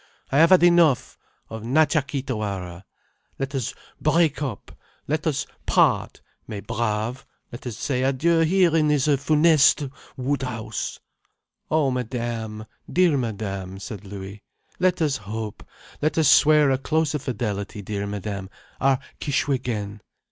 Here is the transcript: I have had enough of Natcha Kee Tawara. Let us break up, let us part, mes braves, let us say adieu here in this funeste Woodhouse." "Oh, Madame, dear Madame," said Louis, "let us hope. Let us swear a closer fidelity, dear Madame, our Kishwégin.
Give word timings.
I 0.31 0.39
have 0.39 0.49
had 0.49 0.63
enough 0.63 1.15
of 1.47 1.61
Natcha 1.61 2.01
Kee 2.01 2.23
Tawara. 2.23 2.85
Let 3.37 3.53
us 3.53 3.75
break 4.01 4.41
up, 4.41 4.71
let 5.07 5.27
us 5.27 5.45
part, 5.67 6.21
mes 6.47 6.61
braves, 6.61 7.23
let 7.51 7.67
us 7.67 7.77
say 7.77 8.01
adieu 8.01 8.39
here 8.39 8.75
in 8.75 8.87
this 8.87 9.05
funeste 9.05 9.91
Woodhouse." 10.17 10.99
"Oh, 11.69 11.91
Madame, 11.91 12.65
dear 12.91 13.15
Madame," 13.15 13.77
said 13.77 14.03
Louis, 14.03 14.41
"let 14.79 15.03
us 15.03 15.17
hope. 15.17 15.63
Let 16.01 16.17
us 16.17 16.27
swear 16.27 16.71
a 16.71 16.79
closer 16.79 17.19
fidelity, 17.19 17.83
dear 17.83 18.07
Madame, 18.07 18.49
our 18.79 18.97
Kishwégin. 19.19 19.99